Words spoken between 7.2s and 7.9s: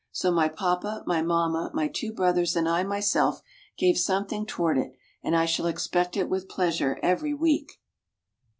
week.